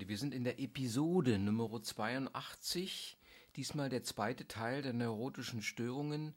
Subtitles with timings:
[0.00, 3.18] Wir sind in der Episode Nummer 82,
[3.56, 6.34] diesmal der zweite Teil der neurotischen Störungen.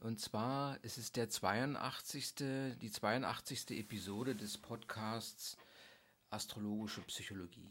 [0.00, 2.34] Und zwar ist es der 82.
[2.34, 3.70] die 82.
[3.78, 5.56] Episode des Podcasts
[6.28, 7.70] Astrologische Psychologie.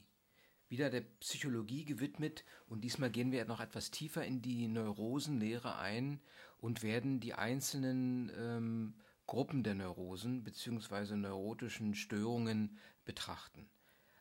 [0.69, 6.19] Wieder der Psychologie gewidmet und diesmal gehen wir noch etwas tiefer in die Neurosenlehre ein
[6.57, 8.95] und werden die einzelnen ähm,
[9.27, 11.15] Gruppen der Neurosen bzw.
[11.15, 13.69] neurotischen Störungen betrachten.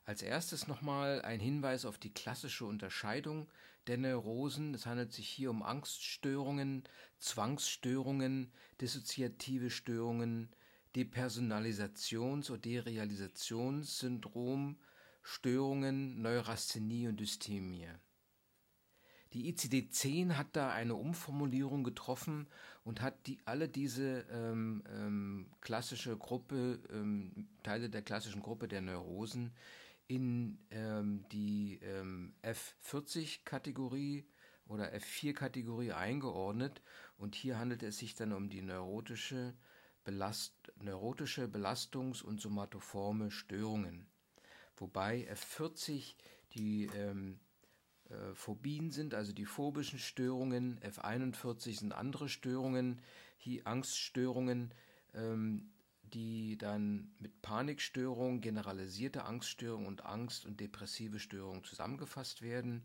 [0.07, 3.49] Als erstes nochmal ein Hinweis auf die klassische Unterscheidung
[3.89, 4.73] der Neurosen.
[4.73, 6.85] Es handelt sich hier um Angststörungen,
[7.19, 10.55] Zwangsstörungen, dissoziative Störungen,
[10.95, 14.79] Depersonalisations- oder Derealisationssyndrom,
[15.25, 17.89] Störungen, Neurasthenie und Dysthemie.
[19.33, 22.47] Die ICD-10 hat da eine Umformulierung getroffen
[22.85, 28.83] und hat die, alle diese ähm, ähm, klassische Gruppe, ähm, Teile der klassischen Gruppe der
[28.83, 29.53] Neurosen
[30.09, 34.25] in ähm, die ähm, F40-Kategorie
[34.67, 36.83] oder F4-Kategorie eingeordnet.
[37.17, 39.55] Und hier handelt es sich dann um die neurotische,
[40.05, 44.07] Belast neurotische Belastungs- und somatoforme Störungen.
[44.77, 46.15] Wobei F40
[46.55, 47.41] die ähm,
[48.11, 50.79] äh, Phobien sind, also die phobischen Störungen.
[50.81, 53.01] F41 sind andere Störungen,
[53.37, 54.73] hier Angststörungen.
[55.15, 55.71] Ähm,
[56.13, 62.85] die dann mit Panikstörung, generalisierte Angststörung und Angst- und depressive Störung zusammengefasst werden.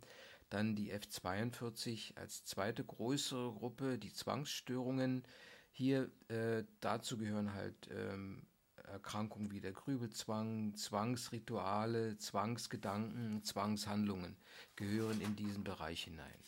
[0.50, 5.24] Dann die F42 als zweite größere Gruppe, die Zwangsstörungen.
[5.72, 14.36] Hier äh, dazu gehören halt ähm, Erkrankungen wie der Grübelzwang, Zwangsrituale, Zwangsgedanken, Zwangshandlungen
[14.76, 16.40] gehören in diesen Bereich hinein.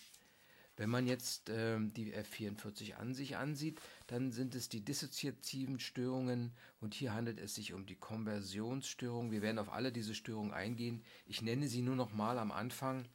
[0.76, 6.52] Wenn man jetzt äh, die F44 an sich ansieht, dann sind es die dissoziativen Störungen
[6.80, 9.30] und hier handelt es sich um die Konversionsstörung.
[9.32, 11.04] Wir werden auf alle diese Störungen eingehen.
[11.28, 13.06] Ich nenne sie nur noch mal am Anfang,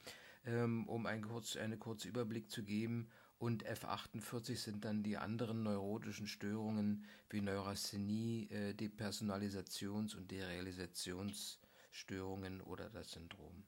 [0.46, 3.08] ähm, um einen kurz, einen kurzen Überblick zu geben.
[3.38, 12.88] Und F48 sind dann die anderen neurotischen Störungen wie Neurasthenie, äh, Depersonalisations- und Derealisationsstörungen oder
[12.90, 13.64] das Syndrom.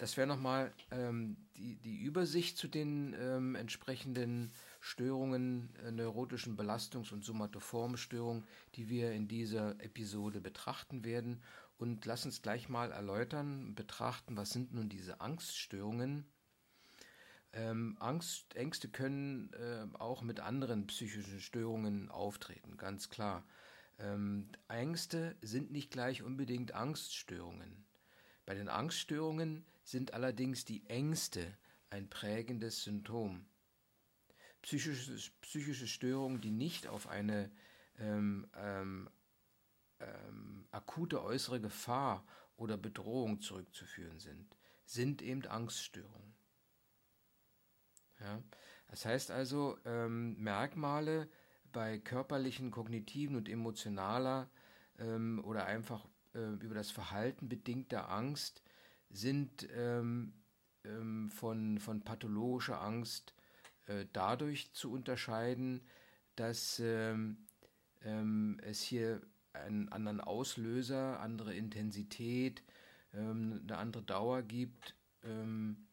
[0.00, 4.50] Das wäre nochmal ähm, die, die Übersicht zu den ähm, entsprechenden
[4.80, 8.46] Störungen, äh, neurotischen Belastungs- und somatoformen Störungen,
[8.76, 11.42] die wir in dieser Episode betrachten werden.
[11.76, 16.24] Und lass uns gleich mal erläutern, betrachten, was sind nun diese Angststörungen.
[17.52, 23.44] Ähm, Angst, Ängste können äh, auch mit anderen psychischen Störungen auftreten, ganz klar.
[23.98, 27.84] Ähm, Ängste sind nicht gleich unbedingt Angststörungen.
[28.46, 31.56] Bei den Angststörungen sind allerdings die Ängste
[31.90, 33.44] ein prägendes Symptom.
[34.62, 37.50] Psychische, psychische Störungen, die nicht auf eine
[37.98, 39.10] ähm, ähm,
[39.98, 42.24] ähm, akute äußere Gefahr
[42.56, 46.34] oder Bedrohung zurückzuführen sind, sind eben Angststörungen.
[48.20, 48.42] Ja?
[48.88, 51.28] Das heißt also, ähm, Merkmale
[51.72, 54.50] bei körperlichen, kognitiven und emotionaler
[54.98, 58.62] ähm, oder einfach äh, über das Verhalten bedingter Angst
[59.10, 60.32] sind ähm,
[60.84, 63.34] ähm, von, von pathologischer Angst
[63.86, 65.82] äh, dadurch zu unterscheiden,
[66.36, 67.46] dass ähm,
[68.02, 69.20] ähm es hier
[69.52, 72.62] einen anderen Auslöser, andere Intensität,
[73.12, 74.94] ähm, eine andere Dauer gibt.
[75.22, 75.88] Ähm,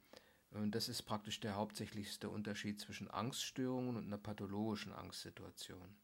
[0.51, 5.95] und das ist praktisch der hauptsächlichste Unterschied zwischen Angststörungen und einer pathologischen Angstsituation.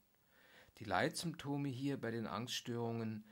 [0.79, 3.23] Die Leitsymptome hier bei den Angststörungen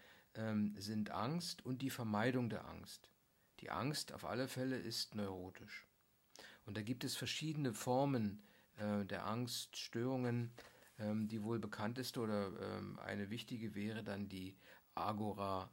[0.77, 3.11] sind Angst und die Vermeidung der Angst.
[3.59, 5.85] Die Angst auf alle Fälle ist neurotisch.
[6.65, 8.41] Und da gibt es verschiedene Formen
[8.77, 10.51] äh, der Angststörungen.
[11.01, 14.55] Ähm, die wohl bekannteste oder ähm, eine wichtige wäre dann die
[14.93, 15.71] Agoraphobie.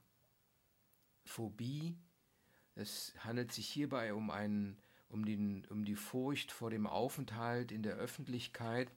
[2.74, 4.78] Es handelt sich hierbei um, einen,
[5.10, 8.90] um, den, um die Furcht vor dem Aufenthalt in der Öffentlichkeit,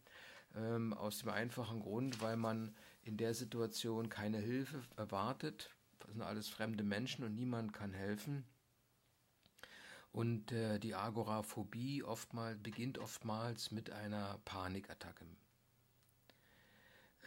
[0.55, 5.71] ähm, aus dem einfachen Grund, weil man in der Situation keine Hilfe erwartet.
[5.99, 8.45] Das sind alles fremde Menschen und niemand kann helfen.
[10.11, 15.25] Und äh, die Agoraphobie oftmal, beginnt oftmals mit einer Panikattacke.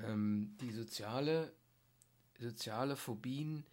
[0.00, 1.54] Ähm, die soziale,
[2.38, 3.64] soziale Phobien,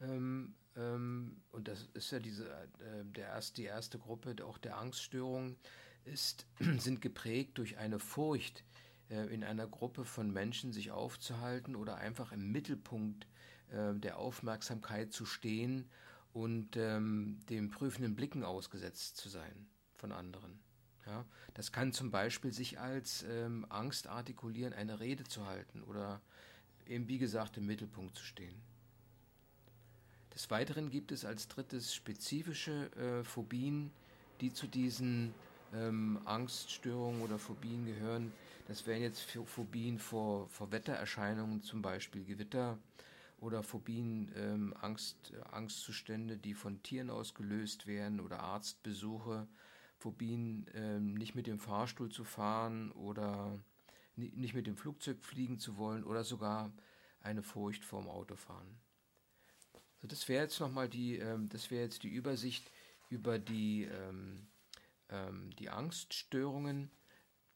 [0.00, 4.78] ähm, ähm, und das ist ja diese, äh, der erste, die erste Gruppe auch der
[4.78, 5.56] Angststörungen,
[6.78, 8.64] sind geprägt durch eine Furcht,
[9.10, 13.26] äh, in einer Gruppe von Menschen sich aufzuhalten oder einfach im Mittelpunkt
[13.70, 15.90] äh, der Aufmerksamkeit zu stehen
[16.32, 19.66] und ähm, dem prüfenden Blicken ausgesetzt zu sein
[19.96, 20.60] von anderen.
[21.06, 21.24] Ja,
[21.54, 26.20] das kann zum Beispiel sich als ähm, Angst artikulieren, eine Rede zu halten oder
[26.86, 28.60] eben wie gesagt im Mittelpunkt zu stehen.
[30.34, 33.90] Des Weiteren gibt es als drittes spezifische äh, Phobien,
[34.40, 35.34] die zu diesen
[35.74, 38.32] ähm, Angststörungen oder Phobien gehören.
[38.68, 42.78] Das wären jetzt Phobien vor, vor Wettererscheinungen, zum Beispiel Gewitter
[43.40, 49.48] oder Phobien, ähm, Angst, Angstzustände, die von Tieren ausgelöst werden oder Arztbesuche,
[49.96, 53.58] Phobien, ähm, nicht mit dem Fahrstuhl zu fahren oder
[54.16, 56.72] nicht mit dem Flugzeug fliegen zu wollen oder sogar
[57.22, 58.78] eine Furcht vorm Autofahren.
[59.96, 62.70] Also das wäre jetzt nochmal die, ähm, das wäre jetzt die Übersicht
[63.10, 64.46] über die, ähm,
[65.08, 66.90] ähm, die Angststörungen,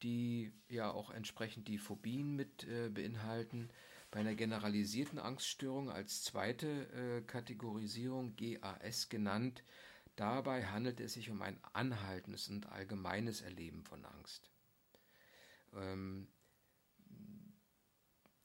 [0.03, 3.71] die ja auch entsprechend die Phobien mit äh, beinhalten.
[4.15, 9.65] Bei einer generalisierten Angststörung als zweite äh, Kategorisierung, GAS genannt,
[10.15, 14.53] dabei handelt es sich um ein anhaltendes und allgemeines Erleben von Angst.
[15.73, 16.29] Ähm,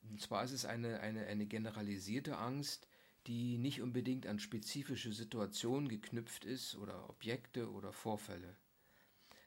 [0.09, 2.87] und zwar ist es eine, eine, eine generalisierte Angst,
[3.27, 8.55] die nicht unbedingt an spezifische Situationen geknüpft ist oder Objekte oder Vorfälle.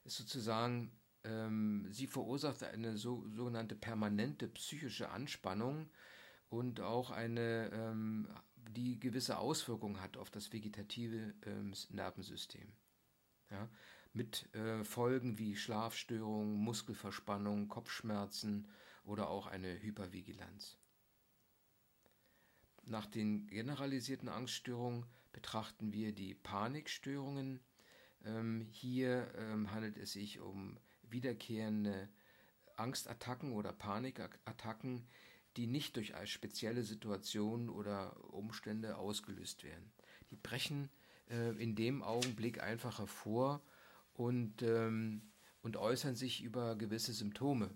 [0.05, 0.93] Ist sozusagen,
[1.25, 5.91] ähm, sie verursacht eine so, sogenannte permanente psychische Anspannung
[6.53, 12.71] und auch eine, ähm, die gewisse Auswirkungen hat auf das vegetative ähm, Nervensystem.
[13.51, 13.71] Ja,
[14.13, 18.69] mit äh, Folgen wie Schlafstörungen, Muskelverspannung, Kopfschmerzen
[19.05, 20.77] oder auch eine Hypervigilanz.
[22.85, 27.61] Nach den generalisierten Angststörungen betrachten wir die Panikstörungen.
[28.27, 32.11] Ähm, hier ähm, handelt es sich um wiederkehrende
[32.77, 35.07] Angstattacken oder Panikattacken,
[35.57, 39.93] die nicht durch spezielle Situationen oder Umstände ausgelöst werden.
[40.31, 40.89] Die brechen
[41.31, 43.63] äh, in dem Augenblick einfach hervor
[44.15, 45.23] und, ähm,
[45.63, 47.71] und äußern sich über gewisse Symptome.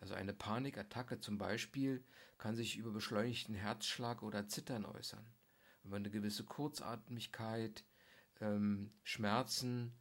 [0.00, 2.02] Also eine Panikattacke zum Beispiel
[2.38, 5.26] kann sich über beschleunigten Herzschlag oder Zittern äußern.
[5.84, 7.84] Über eine gewisse Kurzatmigkeit,
[8.40, 9.92] ähm, Schmerzen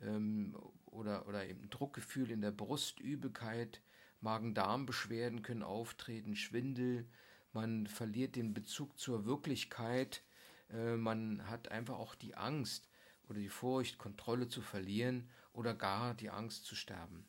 [0.00, 0.56] ähm,
[0.86, 3.82] oder, oder eben Druckgefühl in der Brust, Übelkeit,
[4.22, 7.08] Magen-Darm-Beschwerden können auftreten, Schwindel,
[7.52, 10.22] man verliert den Bezug zur Wirklichkeit,
[10.70, 12.88] äh, man hat einfach auch die Angst
[13.28, 17.26] oder die Furcht, Kontrolle zu verlieren oder gar die Angst zu sterben.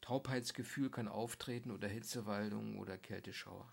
[0.00, 3.72] Taubheitsgefühl kann auftreten oder Hitzewaldung oder Kälteschauer.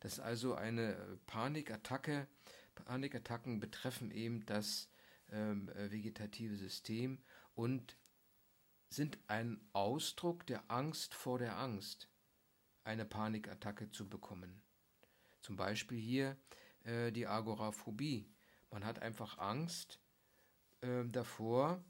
[0.00, 2.26] Das ist also eine Panikattacke.
[2.74, 4.90] Panikattacken betreffen eben das
[5.30, 7.18] ähm, äh, vegetative System
[7.54, 7.96] und
[8.90, 12.08] sind ein Ausdruck der Angst vor der Angst,
[12.84, 14.62] eine Panikattacke zu bekommen.
[15.40, 16.36] Zum Beispiel hier
[16.84, 18.28] äh, die Agoraphobie.
[18.70, 20.00] Man hat einfach Angst
[20.80, 21.82] äh, davor,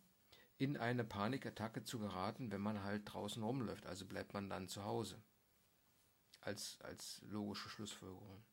[0.58, 3.86] in eine Panikattacke zu geraten, wenn man halt draußen rumläuft.
[3.86, 5.20] Also bleibt man dann zu Hause.
[6.42, 8.44] Als, als logische Schlussfolgerung.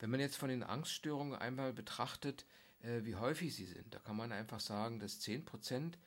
[0.00, 2.44] Wenn man jetzt von den Angststörungen einmal betrachtet,
[2.80, 5.98] äh, wie häufig sie sind, da kann man einfach sagen, dass 10% äh,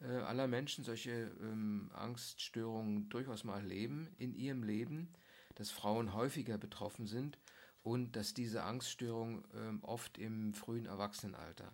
[0.00, 5.12] aller Menschen solche ähm, Angststörungen durchaus mal erleben in ihrem Leben,
[5.56, 7.38] dass Frauen häufiger betroffen sind
[7.82, 11.72] und dass diese Angststörungen ähm, oft im frühen Erwachsenenalter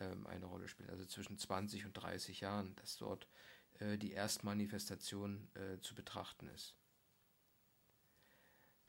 [0.00, 3.28] ähm, eine Rolle spielen, also zwischen 20 und 30 Jahren, dass dort
[3.78, 6.76] äh, die Erstmanifestation äh, zu betrachten ist.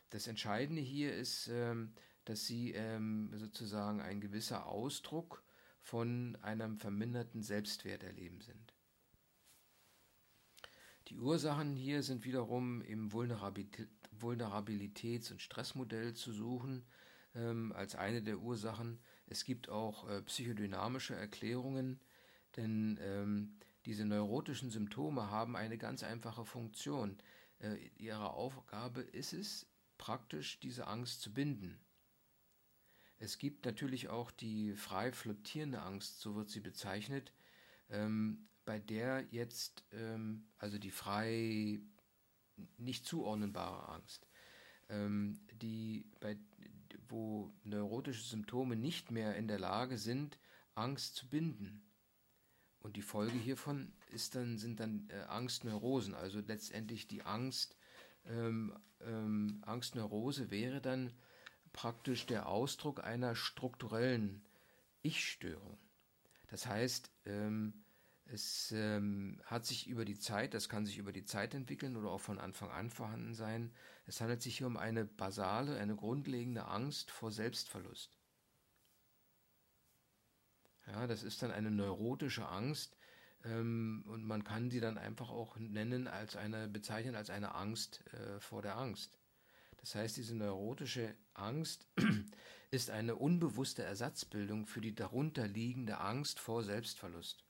[0.09, 1.93] Das Entscheidende hier ist, ähm,
[2.25, 5.43] dass sie ähm, sozusagen ein gewisser Ausdruck
[5.83, 8.73] von einem verminderten Selbstwerterleben sind.
[11.09, 16.85] Die Ursachen hier sind wiederum im Vulnerabilitäts- und Stressmodell zu suchen
[17.35, 19.01] ähm, als eine der Ursachen.
[19.27, 21.99] Es gibt auch äh, psychodynamische Erklärungen,
[22.55, 27.17] denn ähm, diese neurotischen Symptome haben eine ganz einfache Funktion.
[27.59, 29.67] Äh, ihre Aufgabe ist es,
[29.97, 31.77] praktisch diese Angst zu binden.
[33.19, 37.33] Es gibt natürlich auch die frei flottierende Angst, so wird sie bezeichnet,
[37.89, 41.79] ähm, bei der jetzt, ähm, also die frei
[42.77, 44.27] nicht zuordnenbare Angst,
[44.89, 46.37] ähm, die bei,
[47.07, 50.39] wo neurotische Symptome nicht mehr in der Lage sind,
[50.75, 51.81] Angst zu binden.
[52.79, 57.77] Und die Folge hiervon ist dann, sind dann äh, Angstneurosen, also letztendlich die Angst,
[58.25, 61.11] ähm, ähm, Angstneurose wäre dann
[61.73, 64.45] praktisch der Ausdruck einer strukturellen
[65.01, 65.77] Ich-Störung.
[66.49, 67.83] Das heißt, ähm,
[68.25, 72.09] es ähm, hat sich über die Zeit, das kann sich über die Zeit entwickeln oder
[72.09, 73.73] auch von Anfang an vorhanden sein.
[74.05, 78.17] Es handelt sich hier um eine basale, eine grundlegende Angst vor Selbstverlust.
[80.87, 82.97] Ja, das ist dann eine neurotische Angst
[83.43, 88.03] ähm, und man kann sie dann einfach auch nennen als eine, bezeichnen als eine Angst
[88.13, 89.17] äh, vor der Angst.
[89.83, 91.89] Das heißt, diese neurotische Angst
[92.71, 97.43] ist eine unbewusste Ersatzbildung für die darunter liegende Angst vor Selbstverlust.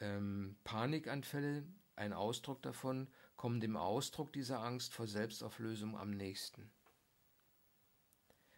[0.00, 3.06] Ähm, Panikanfälle, ein Ausdruck davon,
[3.36, 6.68] kommen dem Ausdruck dieser Angst vor Selbstauflösung am nächsten.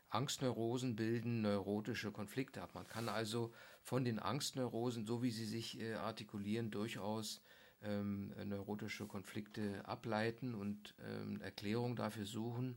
[0.08, 2.74] Angstneurosen bilden neurotische Konflikte ab.
[2.74, 3.52] Man kann also
[3.82, 7.42] von den Angstneurosen, so wie sie sich äh, artikulieren, durchaus
[7.82, 12.76] ähm, neurotische Konflikte ableiten und ähm, Erklärung dafür suchen.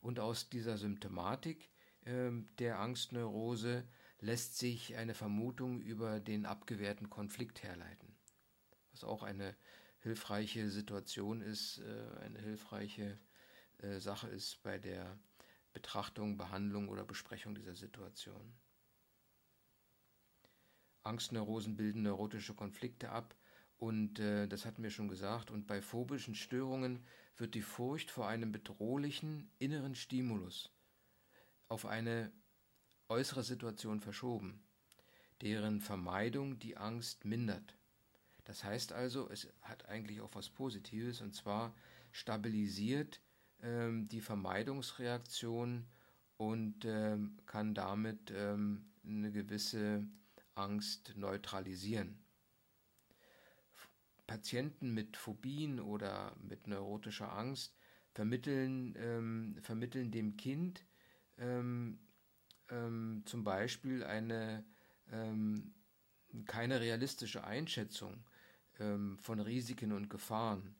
[0.00, 1.70] Und aus dieser Symptomatik
[2.04, 3.84] ähm, der Angstneurose
[4.20, 8.14] lässt sich eine Vermutung über den abgewehrten Konflikt herleiten.
[8.92, 9.56] Was auch eine
[10.00, 13.18] hilfreiche Situation ist, äh, eine hilfreiche
[13.78, 15.18] äh, Sache ist bei der
[15.72, 18.54] Betrachtung, Behandlung oder Besprechung dieser Situation.
[21.02, 23.34] Angstneurosen bilden neurotische Konflikte ab
[23.84, 25.50] und äh, das hatten wir schon gesagt.
[25.50, 27.04] Und bei phobischen Störungen
[27.36, 30.72] wird die Furcht vor einem bedrohlichen inneren Stimulus
[31.68, 32.32] auf eine
[33.10, 34.62] äußere Situation verschoben,
[35.42, 37.76] deren Vermeidung die Angst mindert.
[38.44, 41.74] Das heißt also, es hat eigentlich auch was Positives und zwar
[42.10, 43.20] stabilisiert
[43.60, 45.84] ähm, die Vermeidungsreaktion
[46.38, 50.06] und ähm, kann damit ähm, eine gewisse
[50.54, 52.23] Angst neutralisieren.
[54.26, 57.76] Patienten mit Phobien oder mit neurotischer Angst
[58.12, 60.84] vermitteln, ähm, vermitteln dem Kind
[61.38, 61.98] ähm,
[62.70, 64.64] ähm, zum Beispiel eine
[65.12, 65.74] ähm,
[66.46, 68.24] keine realistische Einschätzung
[68.80, 70.74] ähm, von Risiken und Gefahren,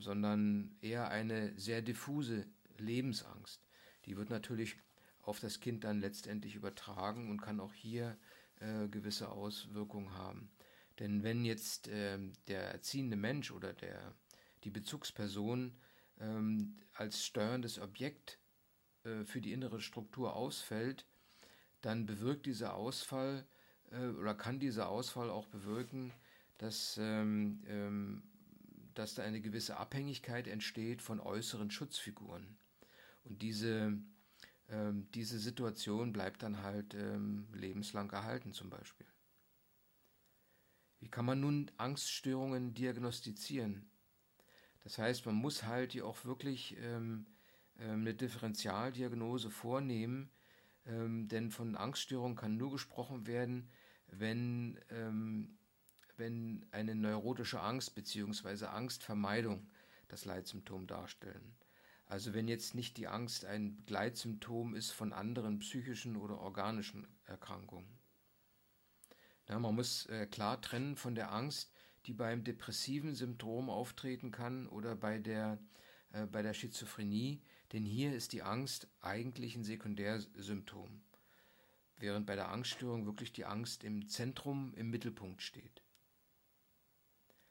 [0.00, 3.66] sondern eher eine sehr diffuse Lebensangst.
[4.04, 4.76] Die wird natürlich
[5.22, 8.16] auf das Kind dann letztendlich übertragen und kann auch hier
[8.60, 10.50] äh, gewisse Auswirkungen haben.
[10.98, 14.14] Denn wenn jetzt äh, der erziehende Mensch oder der,
[14.64, 15.74] die Bezugsperson
[16.20, 18.38] ähm, als steuerndes Objekt
[19.04, 21.06] äh, für die innere Struktur ausfällt,
[21.82, 23.46] dann bewirkt dieser Ausfall
[23.90, 26.12] äh, oder kann dieser Ausfall auch bewirken,
[26.58, 28.22] dass, ähm, ähm,
[28.94, 32.56] dass da eine gewisse Abhängigkeit entsteht von äußeren Schutzfiguren.
[33.24, 33.98] Und diese,
[34.70, 39.06] ähm, diese Situation bleibt dann halt ähm, lebenslang erhalten zum Beispiel.
[41.06, 43.88] Wie kann man nun Angststörungen diagnostizieren?
[44.82, 47.26] Das heißt, man muss halt hier auch wirklich ähm,
[47.78, 50.32] ähm, eine Differentialdiagnose vornehmen,
[50.84, 53.70] ähm, denn von Angststörungen kann nur gesprochen werden,
[54.08, 55.56] wenn, ähm,
[56.16, 58.64] wenn eine neurotische Angst bzw.
[58.64, 59.70] Angstvermeidung
[60.08, 61.54] das Leitsymptom darstellen.
[62.06, 67.95] Also wenn jetzt nicht die Angst ein Begleitsymptom ist von anderen psychischen oder organischen Erkrankungen.
[69.48, 71.70] Ja, man muss äh, klar trennen von der Angst,
[72.06, 75.58] die beim depressiven Symptom auftreten kann oder bei der,
[76.12, 81.00] äh, bei der Schizophrenie, denn hier ist die Angst eigentlich ein Sekundärsymptom,
[81.98, 85.82] während bei der Angststörung wirklich die Angst im Zentrum, im Mittelpunkt steht.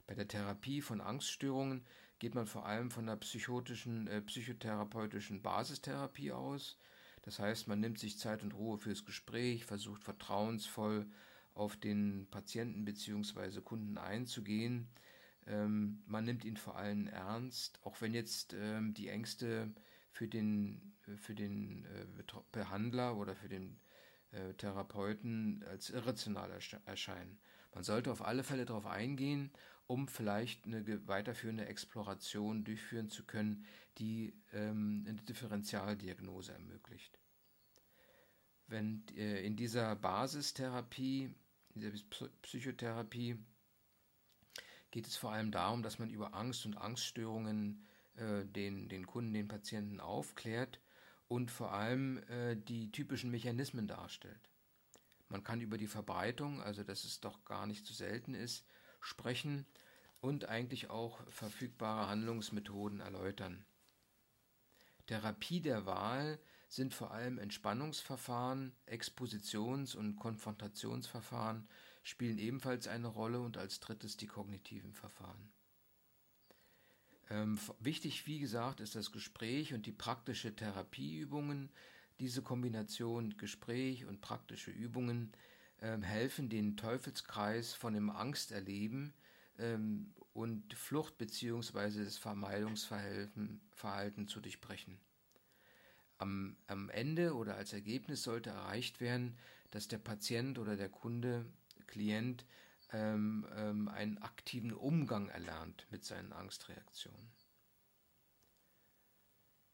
[0.08, 1.86] Bei der Therapie von Angststörungen
[2.20, 6.78] geht man vor allem von der psychotischen, äh, psychotherapeutischen Basistherapie aus.
[7.24, 11.08] Das heißt, man nimmt sich Zeit und Ruhe fürs Gespräch, versucht vertrauensvoll
[11.56, 13.62] auf den Patienten bzw.
[13.62, 14.88] Kunden einzugehen.
[15.48, 19.74] Ähm, man nimmt ihn vor allem ernst, auch wenn jetzt ähm, die Ängste
[20.12, 23.80] für den, für den äh, Behandler oder für den
[24.32, 26.52] äh, Therapeuten als irrational
[26.86, 27.40] erscheinen.
[27.74, 29.52] Man sollte auf alle Fälle darauf eingehen,
[29.88, 33.66] um vielleicht eine weiterführende Exploration durchführen zu können,
[33.98, 37.20] die ähm, eine Differentialdiagnose ermöglicht.
[38.68, 41.36] Wenn äh, in dieser Basistherapie
[41.76, 41.92] in der
[42.42, 43.38] Psychotherapie
[44.92, 49.34] geht es vor allem darum, dass man über Angst und Angststörungen äh, den, den Kunden,
[49.34, 50.80] den Patienten aufklärt
[51.28, 54.50] und vor allem äh, die typischen Mechanismen darstellt.
[55.28, 58.66] Man kann über die Verbreitung, also dass es doch gar nicht so selten ist,
[59.02, 59.66] sprechen
[60.22, 63.66] und eigentlich auch verfügbare Handlungsmethoden erläutern.
[65.08, 71.68] Therapie der Wahl sind vor allem Entspannungsverfahren, Expositions- und Konfrontationsverfahren
[72.04, 75.52] spielen ebenfalls eine Rolle und als drittes die kognitiven Verfahren.
[77.30, 81.70] Ähm, wichtig, wie gesagt, ist das Gespräch und die praktische Therapieübungen.
[82.20, 85.34] Diese Kombination Gespräch und praktische Übungen
[85.82, 89.14] ähm, helfen, den Teufelskreis von dem Angsterleben
[89.58, 92.04] ähm, und Flucht bzw.
[92.04, 95.00] das Vermeidungsverhalten zu durchbrechen.
[96.18, 99.38] Am, am Ende oder als Ergebnis sollte erreicht werden,
[99.72, 101.46] dass der Patient oder der Kunde,
[101.88, 102.46] Klient
[102.94, 107.32] ähm, ähm, einen aktiven Umgang erlernt mit seinen Angstreaktionen.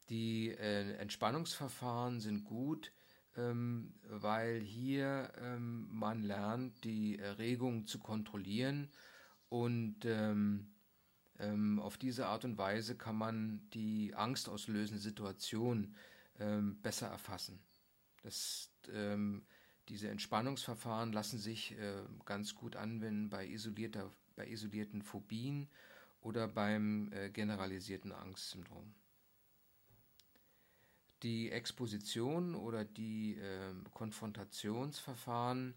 [0.10, 2.91] Die äh, Entspannungsverfahren sind gut,
[3.38, 8.89] ähm, weil hier ähm, man lernt, die Erregung zu kontrollieren
[9.50, 10.74] und ähm,
[11.39, 15.95] ähm auf diese Art und Weise kann man die angstauslösende Situation
[16.41, 17.60] ähm, besser erfassen.
[18.24, 19.45] Das, ähm,
[19.89, 25.69] diese Entspannungsverfahren lassen sich äh, ganz gut anwenden bei, isolierter, bei isolierten Phobien
[26.21, 28.93] oder beim äh, generalisierten Angstsyndrom.
[31.24, 35.75] Die Exposition oder die äh, Konfrontationsverfahren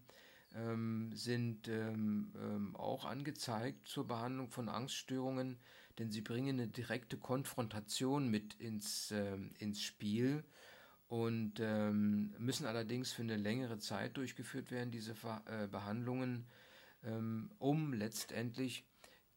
[0.55, 5.59] ähm, sind ähm, ähm, auch angezeigt zur Behandlung von Angststörungen,
[5.97, 10.43] denn sie bringen eine direkte Konfrontation mit ins, äh, ins Spiel
[11.07, 16.45] und ähm, müssen allerdings für eine längere Zeit durchgeführt werden, diese Ver äh, Behandlungen,
[17.03, 18.85] ähm, um letztendlich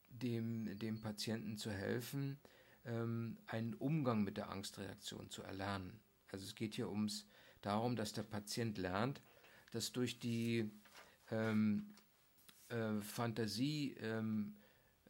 [0.09, 2.39] dem, dem Patienten zu helfen,
[2.85, 6.01] ähm, einen Umgang mit der Angstreaktion zu erlernen.
[6.33, 7.27] Also es geht hier ums
[7.61, 9.23] darum, dass der Patient lernt,
[9.73, 10.71] dass durch die
[11.31, 11.95] ähm,
[12.69, 14.57] äh, Fantasie, ähm,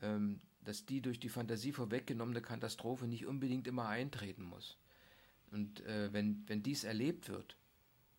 [0.00, 4.76] ähm, dass die durch die Fantasie vorweggenommene Katastrophe nicht unbedingt immer eintreten muss.
[5.50, 7.56] Und äh, wenn, wenn dies erlebt wird,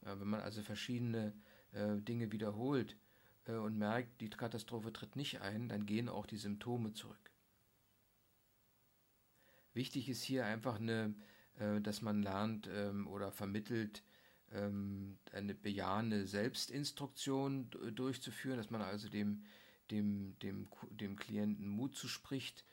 [0.04, 1.32] ja, wenn man also verschiedene
[1.74, 2.98] äh, Dinge wiederholt
[3.46, 7.32] äh, und merkt, die Katastrophe tritt nicht ein, dann gehen auch die Symptome zurück.
[9.76, 11.14] Wichtig ist hier einfach eine,
[11.60, 14.02] äh, dass man lernt ähm, oder vermittelt,
[14.54, 19.44] ähm, eine bejahende Selbstinstruktion durchzuführen, dass man also dem,
[19.92, 22.66] dem, dem, dem Klienten Mut zuspricht,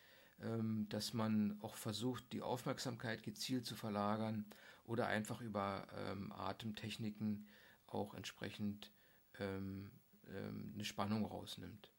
[0.42, 4.44] ähm, dass man auch versucht, die Aufmerksamkeit gezielt zu verlagern
[4.84, 7.46] oder einfach über ähm, Atemtechniken
[7.86, 8.92] auch entsprechend
[9.38, 9.90] ähm,
[10.28, 11.90] ähm, eine Spannung rausnimmt.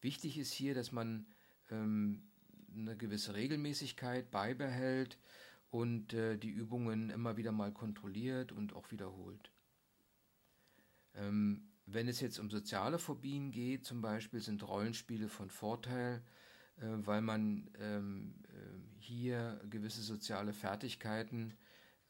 [0.00, 1.26] Wichtig ist hier, dass man
[1.70, 2.22] ähm,
[2.74, 5.18] eine gewisse Regelmäßigkeit beibehält
[5.70, 9.50] und äh, die Übungen immer wieder mal kontrolliert und auch wiederholt.
[11.14, 16.22] Ähm, wenn es jetzt um soziale Phobien geht, zum Beispiel, sind Rollenspiele von Vorteil,
[16.78, 21.54] äh, weil man ähm, äh, hier gewisse soziale Fertigkeiten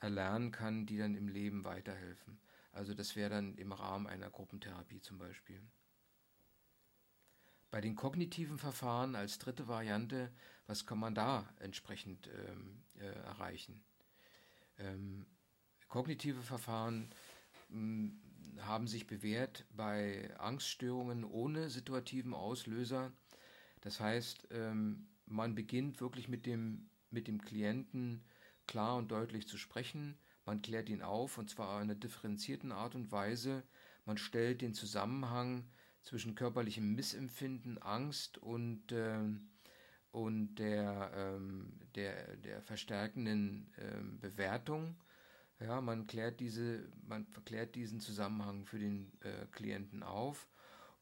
[0.00, 2.38] erlernen kann, die dann im Leben weiterhelfen.
[2.72, 5.62] Also das wäre dann im Rahmen einer Gruppentherapie zum Beispiel.
[7.70, 10.30] Bei den kognitiven Verfahren als dritte Variante,
[10.66, 13.82] was kann man da entsprechend ähm, äh, erreichen?
[14.78, 15.26] Ähm,
[15.88, 17.10] kognitive Verfahren
[18.62, 23.12] haben sich bewährt bei Angststörungen ohne situativen Auslöser.
[23.80, 28.24] Das heißt, ähm, man beginnt wirklich mit dem, mit dem Klienten
[28.66, 30.18] klar und deutlich zu sprechen.
[30.44, 33.62] Man klärt ihn auf und zwar in einer differenzierten Art und Weise.
[34.04, 35.64] Man stellt den Zusammenhang
[36.02, 39.18] zwischen körperlichem Missempfinden, Angst und, äh,
[40.12, 44.96] und der, ähm, der, der verstärkenden ähm, Bewertung.
[45.60, 50.48] Ja, man klärt diese, man verklärt diesen Zusammenhang für den äh, Klienten auf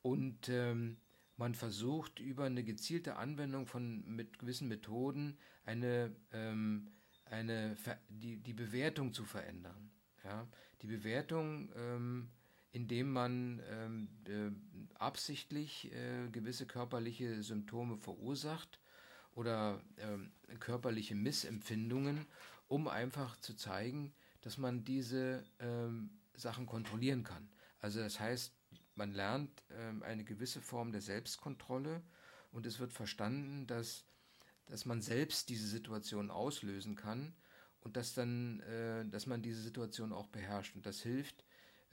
[0.02, 0.96] und ähm,
[1.36, 6.92] man versucht über eine gezielte Anwendung von mit gewissen Methoden eine, ähm,
[7.24, 7.76] eine
[8.08, 9.90] die, die Bewertung zu verändern.
[10.22, 10.46] Ja?
[10.82, 12.28] Die Bewertung ähm,
[12.74, 14.50] indem man ähm, äh,
[14.98, 18.80] absichtlich äh, gewisse körperliche Symptome verursacht
[19.36, 22.26] oder äh, körperliche Missempfindungen,
[22.66, 24.12] um einfach zu zeigen,
[24.44, 27.48] dass man diese ähm, Sachen kontrollieren kann.
[27.80, 28.52] Also das heißt,
[28.94, 32.02] man lernt ähm, eine gewisse Form der Selbstkontrolle
[32.52, 34.04] und es wird verstanden, dass,
[34.66, 37.32] dass man selbst diese Situation auslösen kann
[37.80, 40.76] und dass dann, äh, dass man diese Situation auch beherrscht.
[40.76, 41.42] Und das hilft,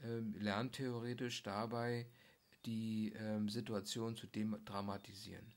[0.02, 2.06] ähm, lernt theoretisch dabei,
[2.66, 5.54] die ähm, Situation zu dramatisieren.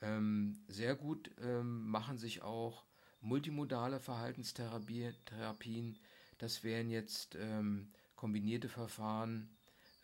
[0.00, 2.84] Ähm, sehr gut ähm, machen sich auch
[3.24, 5.98] multimodale Verhaltenstherapien.
[6.38, 9.48] Das wären jetzt ähm, kombinierte Verfahren,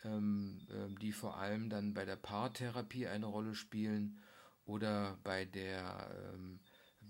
[0.05, 0.61] ähm,
[1.01, 4.19] die vor allem dann bei der Paartherapie eine Rolle spielen
[4.67, 6.11] oder bei der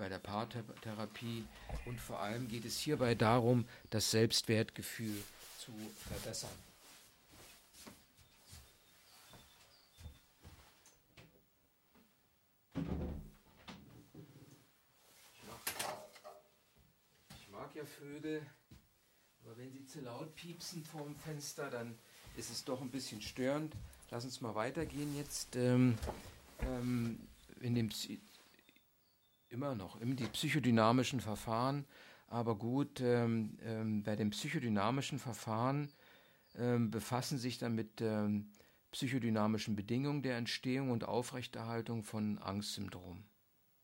[0.00, 1.44] bei der Paartherapie
[1.84, 5.22] und vor allem geht es hierbei darum, das Selbstwertgefühl
[5.58, 5.72] zu
[6.08, 6.69] verbessern.
[17.70, 18.42] Mag ja Vögel,
[19.44, 21.94] aber wenn sie zu laut piepsen vorm Fenster, dann
[22.36, 23.76] ist es doch ein bisschen störend.
[24.10, 25.54] Lass uns mal weitergehen jetzt.
[25.54, 25.96] Ähm,
[26.62, 27.20] ähm,
[27.60, 27.90] in dem
[29.50, 31.84] immer noch, in die psychodynamischen Verfahren.
[32.26, 35.92] Aber gut, ähm, ähm, bei den psychodynamischen Verfahren
[36.56, 38.50] ähm, befassen sich dann mit ähm,
[38.90, 43.22] psychodynamischen Bedingungen der Entstehung und Aufrechterhaltung von Angstsymptomen.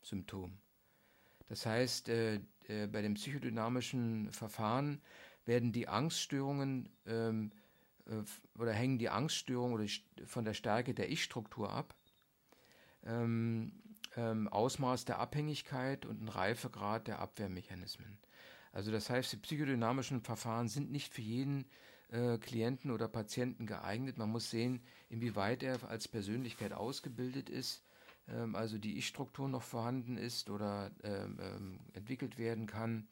[0.02, 0.58] Symptom.
[1.48, 5.00] Das heißt, äh, äh, bei dem psychodynamischen Verfahren
[5.44, 7.52] werden die Angststörungen ähm,
[8.06, 8.22] äh,
[8.58, 9.86] oder hängen die Angststörungen oder
[10.26, 11.94] von der Stärke der Ich-Struktur ab,
[13.04, 13.72] ähm,
[14.16, 18.18] ähm, Ausmaß der Abhängigkeit und ein Reifegrad der Abwehrmechanismen.
[18.72, 21.66] Also das heißt, die psychodynamischen Verfahren sind nicht für jeden
[22.10, 24.18] äh, Klienten oder Patienten geeignet.
[24.18, 27.82] Man muss sehen, inwieweit er als Persönlichkeit ausgebildet ist,
[28.26, 33.06] also die Ich-Struktur noch vorhanden ist oder ähm, ähm, entwickelt werden kann,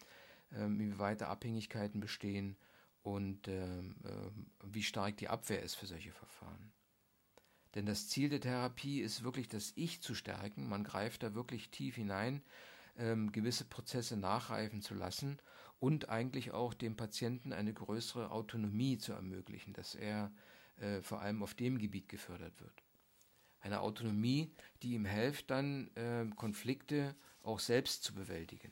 [0.52, 2.56] ähm, inwieweit da Abhängigkeiten bestehen
[3.02, 4.30] und ähm, äh,
[4.72, 6.72] wie stark die Abwehr ist für solche Verfahren.
[7.74, 10.68] Denn das Ziel der Therapie ist wirklich das Ich zu stärken.
[10.68, 12.42] Man greift da wirklich tief hinein,
[12.96, 15.38] ähm, gewisse Prozesse nachreifen zu lassen
[15.80, 20.32] und eigentlich auch dem Patienten eine größere Autonomie zu ermöglichen, dass er
[20.76, 22.83] äh, vor allem auf dem Gebiet gefördert wird.
[23.64, 28.70] Eine Autonomie, die ihm hilft, dann äh, Konflikte auch selbst zu bewältigen.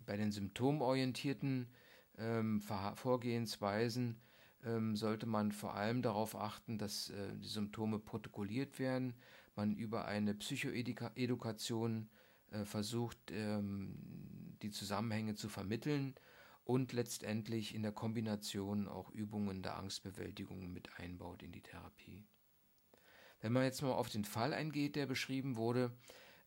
[0.00, 1.72] Bei den symptomorientierten
[2.18, 4.20] ähm, Vorgehensweisen
[4.64, 9.14] ähm, sollte man vor allem darauf achten, dass äh, die Symptome protokolliert werden,
[9.56, 12.10] man über eine Psychoedukation
[12.50, 16.16] äh, versucht, ähm, die Zusammenhänge zu vermitteln
[16.64, 22.24] und letztendlich in der Kombination auch Übungen der Angstbewältigung mit einbaut in die Therapie.
[23.40, 25.92] Wenn man jetzt mal auf den Fall eingeht, der beschrieben wurde,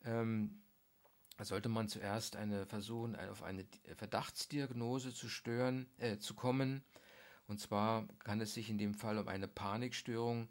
[0.05, 0.61] ähm,
[1.41, 3.65] sollte man zuerst eine versuchen, auf eine
[3.97, 6.83] Verdachtsdiagnose zu stören, äh, zu kommen.
[7.47, 10.47] Und zwar kann es sich in dem Fall um eine Panikstörung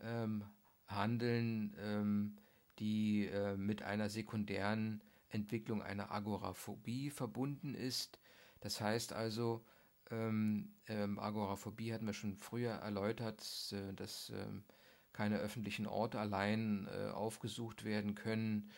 [0.00, 0.44] ähm,
[0.86, 2.36] handeln, ähm,
[2.78, 8.18] die äh, mit einer sekundären Entwicklung einer Agoraphobie verbunden ist.
[8.60, 9.64] Das heißt also,
[10.10, 13.42] ähm, ähm, Agoraphobie hatten wir schon früher erläutert,
[13.72, 14.46] äh, dass äh,
[15.12, 18.70] keine öffentlichen Orte allein äh, aufgesucht werden können,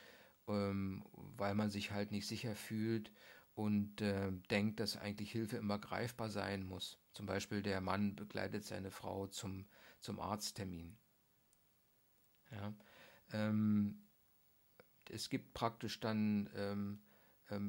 [0.48, 3.12] ähm, weil man sich halt nicht sicher fühlt
[3.54, 6.98] und äh, denkt, dass eigentlich Hilfe immer greifbar sein muss.
[7.12, 9.66] Zum Beispiel der Mann begleitet seine Frau zum,
[10.00, 10.96] zum Arzttermin.
[12.50, 12.74] Ja.
[13.32, 14.02] Ähm,
[15.10, 17.00] es gibt praktisch dann ähm,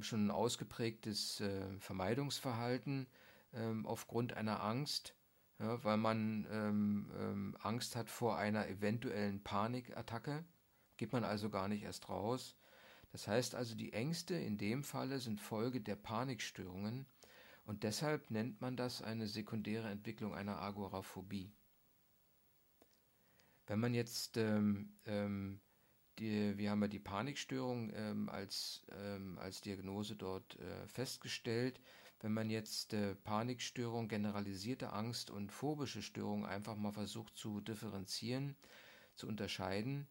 [0.02, 3.08] schon ein ausgeprägtes äh, Vermeidungsverhalten
[3.54, 5.16] ähm, aufgrund einer Angst,
[5.60, 10.44] ja, weil man ähm, ähm, Angst hat vor einer eventuellen Panikattacke,
[10.98, 12.56] geht man also gar nicht erst raus.
[13.12, 17.06] Das heißt also, die Ängste in dem Falle sind Folge der Panikstörungen
[17.66, 21.52] und deshalb nennt man das eine sekundäre Entwicklung einer Agoraphobie.
[23.68, 25.62] Wenn man jetzt ähm, ähm,
[26.20, 31.80] die, wir haben ja die Panikstörung ähm, als, ähm, als Diagnose dort äh, festgestellt.
[32.20, 38.56] Wenn man jetzt äh, Panikstörung, generalisierte Angst und phobische Störung einfach mal versucht zu differenzieren,
[39.16, 40.08] zu unterscheiden,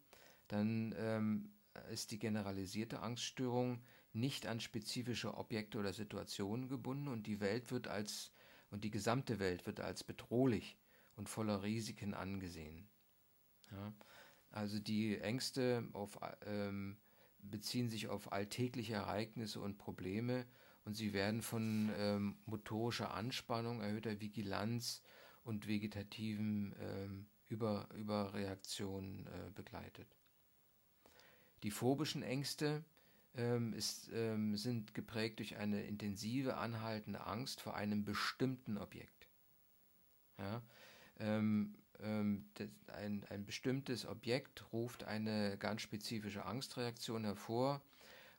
[0.47, 1.51] dann ähm,
[1.91, 3.81] ist die generalisierte Angststörung
[4.13, 8.31] nicht an spezifische Objekte oder Situationen gebunden und die Welt wird als
[8.71, 10.77] und die gesamte Welt wird als bedrohlich
[11.15, 12.87] und voller Risiken angesehen.
[13.71, 13.93] Ja.
[14.51, 16.97] Also die Ängste auf, ähm,
[17.39, 20.45] beziehen sich auf alltägliche Ereignisse und Probleme
[20.83, 25.01] und sie werden von ähm, motorischer Anspannung, erhöhter Vigilanz
[25.43, 30.15] und vegetativen ähm, Über Überreaktionen äh, begleitet.
[31.63, 32.83] Die phobischen Ängste
[33.35, 39.27] ähm, ist, ähm, sind geprägt durch eine intensive, anhaltende Angst vor einem bestimmten Objekt.
[40.37, 40.61] Ja?
[42.01, 42.45] Ähm,
[42.87, 47.81] ein, ein bestimmtes Objekt ruft eine ganz spezifische Angstreaktion hervor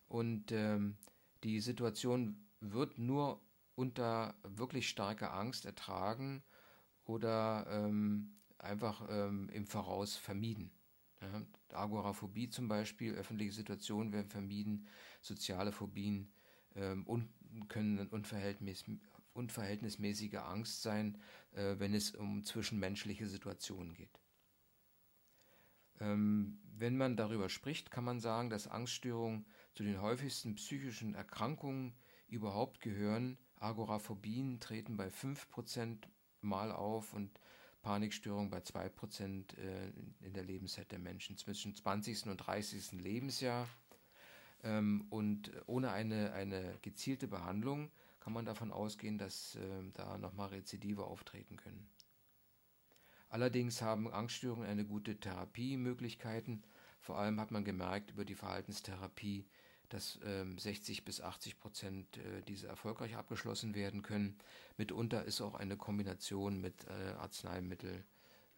[0.08, 0.96] und ähm,
[1.44, 3.40] die Situation wird nur
[3.74, 6.42] unter wirklich starker Angst ertragen
[7.04, 10.70] oder ähm, einfach ähm, im Voraus vermieden.
[11.20, 14.86] Ja, Agoraphobie zum Beispiel, öffentliche Situationen werden vermieden,
[15.20, 16.32] soziale Phobien
[16.74, 17.28] ähm, un
[17.68, 18.98] können unverhältnismäßig,
[19.34, 21.18] unverhältnismäßige Angst sein,
[21.52, 24.20] äh, wenn es um zwischenmenschliche Situationen geht.
[26.00, 31.94] Ähm, wenn man darüber spricht, kann man sagen, dass Angststörungen zu den häufigsten psychischen Erkrankungen
[32.28, 33.38] überhaupt gehören.
[33.60, 36.08] Agoraphobien treten bei 5%
[36.40, 37.38] mal auf und
[37.82, 42.26] Panikstörungen bei 2% äh, in der Lebenszeit der Menschen zwischen 20.
[42.26, 42.92] und 30.
[43.00, 43.68] Lebensjahr.
[44.62, 47.90] Ähm, und ohne eine, eine gezielte Behandlung
[48.22, 51.88] kann man davon ausgehen, dass äh, da nochmal Rezidive auftreten können.
[53.28, 56.62] Allerdings haben Angststörungen eine gute Therapiemöglichkeiten.
[57.00, 59.48] Vor allem hat man gemerkt über die Verhaltenstherapie,
[59.88, 64.38] dass ähm, 60 bis 80 Prozent äh, diese erfolgreich abgeschlossen werden können.
[64.76, 68.04] Mitunter ist auch eine Kombination mit äh, Arzneimittel,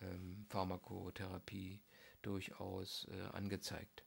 [0.02, 1.80] ähm, Pharmakotherapie
[2.20, 4.03] durchaus äh, angezeigt.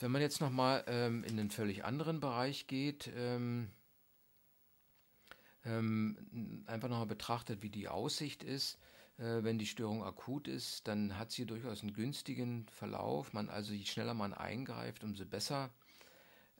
[0.00, 3.70] Wenn man jetzt nochmal ähm, in einen völlig anderen Bereich geht, ähm,
[5.64, 8.78] ähm, einfach nochmal betrachtet, wie die Aussicht ist,
[9.18, 13.32] äh, wenn die Störung akut ist, dann hat sie durchaus einen günstigen Verlauf.
[13.32, 15.70] Man also je schneller man eingreift, umso besser.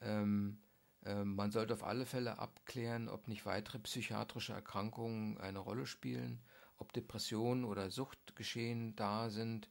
[0.00, 0.58] Ähm,
[1.04, 6.40] äh, man sollte auf alle Fälle abklären, ob nicht weitere psychiatrische Erkrankungen eine Rolle spielen,
[6.78, 9.68] ob Depressionen oder Suchtgeschehen da sind.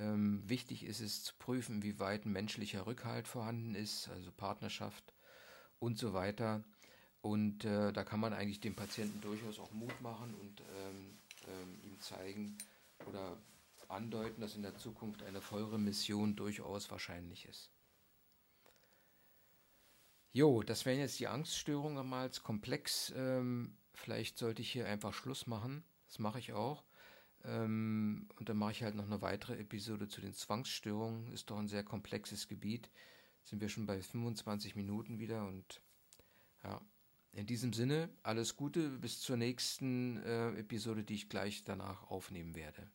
[0.00, 5.12] Ähm, wichtig ist es zu prüfen, wie weit menschlicher Rückhalt vorhanden ist, also Partnerschaft
[5.78, 6.64] und so weiter.
[7.20, 11.78] Und äh, da kann man eigentlich dem Patienten durchaus auch Mut machen und ähm, ähm,
[11.82, 12.56] ihm zeigen
[13.06, 13.36] oder
[13.88, 17.70] andeuten, dass in der Zukunft eine Vollremission durchaus wahrscheinlich ist.
[20.32, 23.12] Jo, das wären jetzt die Angststörungen mal als Komplex.
[23.16, 25.84] Ähm, vielleicht sollte ich hier einfach Schluss machen.
[26.06, 26.84] Das mache ich auch.
[27.44, 31.32] Ähm, und dann mache ich halt noch eine weitere Episode zu den Zwangsstörungen.
[31.32, 32.90] Ist doch ein sehr komplexes Gebiet.
[33.44, 35.80] Sind wir schon bei 25 Minuten wieder und
[36.62, 36.80] ja.
[37.32, 42.56] In diesem Sinne, alles Gute bis zur nächsten äh, Episode, die ich gleich danach aufnehmen
[42.56, 42.90] werde.